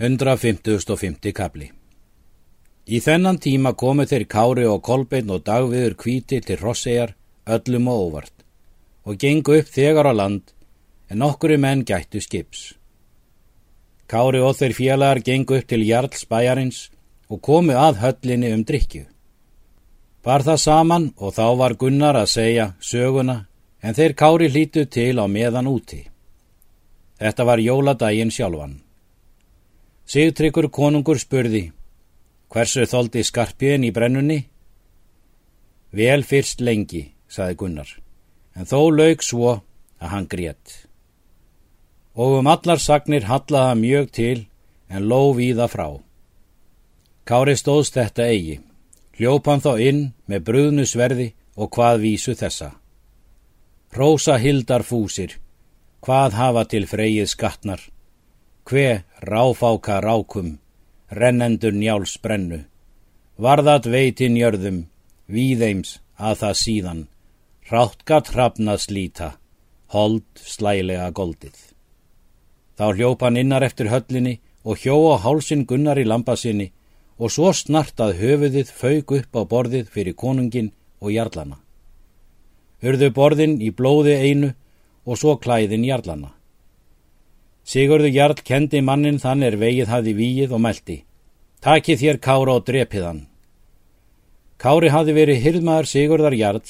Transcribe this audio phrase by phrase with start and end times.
[0.00, 1.32] 150.
[1.36, 1.66] kapli
[2.88, 7.12] Í þennan tíma komu þeir Kári og Kolbeinn og Dagviður kvíti til Rossegar
[7.44, 8.46] öllum og óvart
[9.04, 10.54] og gengu upp þegar á land
[11.12, 12.64] en okkuru menn gættu skips.
[14.08, 16.82] Kári og þeir félagar gengu upp til Jarls bæjarins
[17.28, 19.04] og komu að höllinni um drikju.
[20.24, 23.42] Var það saman og þá var Gunnar að segja söguna
[23.82, 26.06] en þeir Kári hlítu til á meðan úti.
[27.20, 28.80] Þetta var jóladaginn sjálfan.
[30.10, 31.68] Sigtryggur konungur spurði,
[32.50, 34.40] hversu þóldi skarpjön í brennunni?
[35.94, 37.92] Vel fyrst lengi, saði Gunnar,
[38.58, 39.52] en þó laug svo
[40.02, 40.72] að hann grétt.
[42.18, 44.40] Og um allar sagnir hallaða mjög til
[44.90, 45.86] en lóf í það frá.
[47.22, 48.58] Kári stóðst þetta eigi,
[49.14, 52.72] hljópan þá inn með brúðnu sverði og hvað vísu þessa.
[53.94, 55.38] Rósa hildar fúsir,
[56.02, 57.86] hvað hafa til freyið skattnar,
[58.70, 60.58] hve ráfáka rákum,
[61.10, 62.60] rennendur njáls brennu,
[63.36, 64.84] varðat veitin jörðum,
[65.26, 67.00] víðeims að það síðan,
[67.70, 69.28] ráttgat hrafnað slíta,
[69.90, 71.56] hold slælega goldið.
[72.78, 76.70] Þá hljópan innar eftir höllinni og hjó á hálsin gunnar í lambasinni
[77.18, 80.70] og svo snartað höfuðið fauk upp á borðið fyrir konungin
[81.02, 81.58] og jarlana.
[82.80, 84.54] Hörðu borðin í blóði einu
[85.04, 86.36] og svo klæðin jarlana.
[87.70, 90.96] Sigurðu Jarl kendi mannin þann er vegið hafði víið og meldi.
[91.62, 93.20] Taki þér Kára og drepið hann.
[94.58, 96.64] Kári hafði verið hyrðmaður Sigurðar Jarl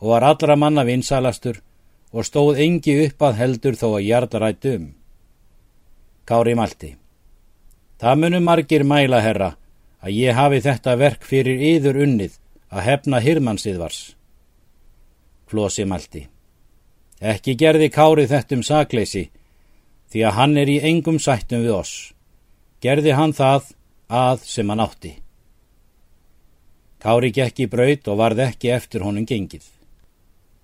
[0.00, 1.60] og var allra manna vinsalastur
[2.10, 4.90] og stóð engi upp að heldur þó að Jarl rætti um.
[6.26, 6.96] Kári malti.
[8.00, 9.54] Það munum margir mæla, herra,
[10.02, 12.38] að ég hafi þetta verk fyrir yður unnið
[12.72, 14.00] að hefna hyrmansiðvars.
[15.46, 16.26] Flósi malti.
[17.20, 19.28] Ekki gerði Kári þetta um sakleysi,
[20.10, 21.94] því að hann er í engum sættum við oss.
[22.82, 23.72] Gerði hann það
[24.10, 25.12] að sem hann átti.
[27.00, 29.64] Kári gekk í braut og varð ekki eftir honum gengið.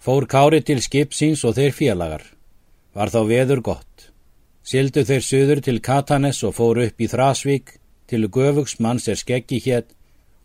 [0.02, 2.24] Fór Kári til skipsins og þeir félagar.
[2.92, 4.10] Var þá veður gott.
[4.66, 7.76] Sildu þeir söður til Katanes og fóru upp í Þrasvík
[8.10, 9.92] til göfugsmanns er skeggi hétt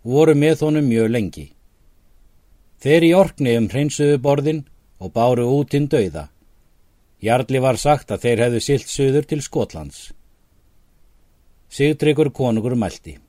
[0.05, 1.47] og voru með honum mjög lengi.
[2.81, 4.63] Þeir í orkni um hreinsuðu borðin
[5.01, 6.29] og báru útinn dauða.
[7.21, 9.99] Jarli var sagt að þeir hefðu silt söður til Skotlands.
[11.69, 13.19] Sigtryggur konungur mælti.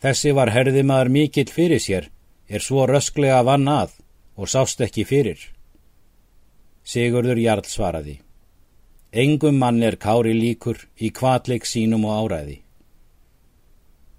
[0.00, 2.08] Þessi var herðimaður mikill fyrir sér,
[2.48, 3.92] er svo rösklega vann að
[4.36, 5.38] og sást ekki fyrir.
[6.84, 8.18] Sigurður Jarl svaraði.
[9.12, 12.58] Engum mann er kári líkur í kvatleik sínum og áræði.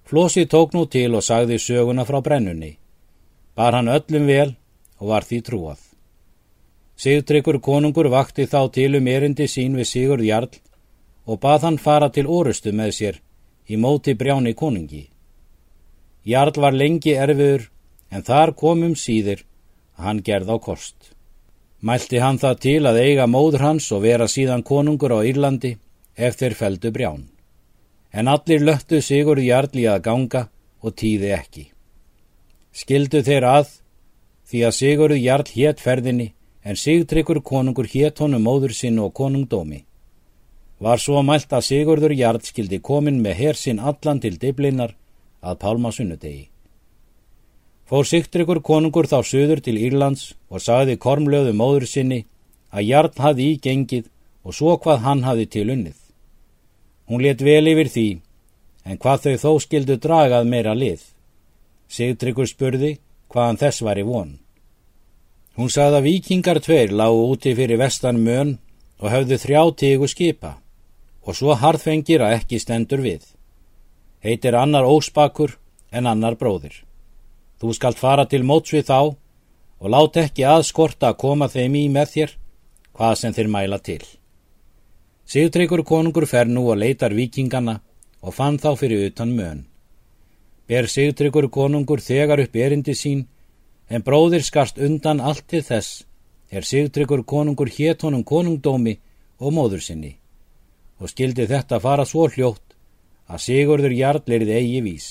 [0.05, 2.77] Flósi tók nú til og sagði söguna frá brennunni.
[3.55, 4.55] Bar hann öllum vel
[5.01, 5.81] og var því trúað.
[6.95, 10.53] Sigtryggur konungur vakti þá til um erindi sín við Sigurd Jarl
[11.25, 13.19] og bað hann fara til orustu með sér
[13.67, 15.09] í móti brjáni konungi.
[16.23, 17.67] Jarl var lengi erfiður
[18.11, 19.43] en þar komum síðir
[19.97, 20.95] að hann gerð á kost.
[21.81, 25.75] Mælti hann það til að eiga móður hans og vera síðan konungur á Írlandi
[26.15, 27.25] ef þeir feldu brján.
[28.13, 30.47] En allir löttu Sigurd Jarl í að ganga
[30.81, 31.65] og tíði ekki.
[32.71, 33.67] Skildu þeir að
[34.47, 36.31] því að Sigurd Jarl hétt ferðinni
[36.65, 39.83] en Sigtryggur konungur hétt honum móður sinn og konungdómi.
[40.81, 44.95] Var svo mælt að Sigurður Jarl skildi komin með hersinn allan til diblinnar
[45.45, 46.49] að pálma sunnudegi.
[47.85, 52.25] Fór Sigtryggur konungur þá söður til Írlands og sagði kormlöðu móður sinni
[52.73, 54.09] að Jarl hafði í gengið
[54.43, 55.99] og svo hvað hann hafði til unnið.
[57.05, 58.07] Hún let vel yfir því,
[58.89, 61.03] en hvað þau þó skildu dragað meira lið.
[61.87, 62.95] Sigtryggur spurði
[63.29, 64.33] hvaðan þess var í von.
[65.55, 68.57] Hún sagði að vikingar tveir lágu úti fyrir vestan mön
[68.99, 70.57] og höfðu þrjá tígu skipa
[71.25, 73.23] og svo harðfengir að ekki stendur við.
[74.19, 75.55] Heitir annar óspakur
[75.91, 76.83] en annar bróðir.
[77.59, 78.99] Þú skalt fara til móts við þá
[79.79, 82.35] og lát ekki aðskorta að koma þeim í með þér
[82.95, 84.03] hvað sem þeir mæla til.
[85.25, 87.79] Sigtryggur konungur fer nú og leitar vikingana
[88.21, 89.63] og fann þá fyrir utan mön.
[90.67, 93.25] Ber Sigtryggur konungur þegar upp erindi sín
[93.89, 96.03] en bróðir skast undan allt til þess
[96.49, 98.97] er Sigtryggur konungur hétt honum konungdómi
[99.39, 100.15] og móður sinni
[100.99, 102.75] og skildi þetta fara svo hljótt
[103.27, 105.07] að Sigurður Jarl erið eigi vís.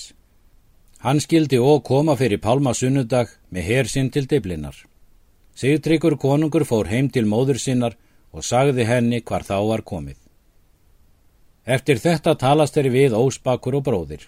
[1.05, 4.76] Hann skildi og koma fyrir Pálma sunnudag með hersinn til diblinnar.
[5.55, 7.99] Sigtryggur konungur fór heim til móður sinnar
[8.32, 10.17] og sagði henni hvar þá var komið.
[11.65, 14.25] Eftir þetta talast þeirri við óspakur og bróðir.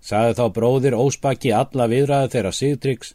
[0.00, 3.14] Sagði þá bróðir óspaki alla viðræði þeirra Sigtryggs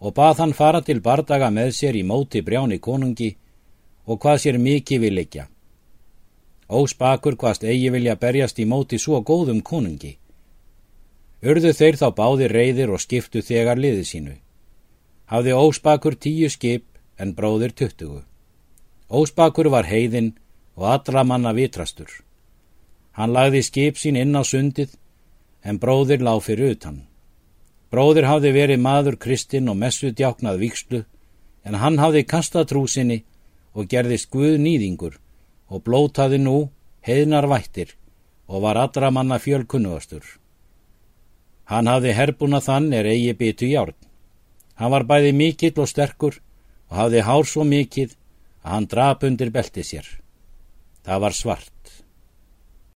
[0.00, 3.30] og bað hann fara til bardaga með sér í móti brjáni konungi
[4.06, 5.48] og hvað sér mikið vil leikja.
[6.68, 10.18] Óspakur hvaðst eigi vilja berjast í móti svo góðum konungi.
[11.42, 14.34] Urðu þeir þá báði reyðir og skiptu þegar liði sínu.
[15.32, 16.84] Hafði Óspakur tíu skip
[17.18, 18.22] en bróðir tuttugu.
[19.08, 20.34] Óspakur var heiðin
[20.76, 22.08] og allra manna vitrastur.
[23.12, 24.94] Hann lagði skip sín inn á sundið
[25.64, 27.02] en bróðir lág fyrir utan.
[27.88, 31.04] Bróðir hafði verið maður kristinn og messu djáknað vikslu
[31.64, 33.22] en hann hafði kastað trúsinni
[33.72, 35.16] og gerðist guð nýðingur
[35.68, 36.58] og blótaði nú
[37.06, 37.94] heiðnar vættir
[38.48, 40.24] og var allra manna fjölkunnugastur.
[41.68, 43.96] Hann hafði herbúna þann er eigi byttu járn.
[44.80, 46.38] Hann var bæði mikill og sterkur
[46.88, 48.12] og hafði hár svo mikill
[48.64, 50.06] að hann drap undir belti sér.
[51.04, 51.77] Það var svart.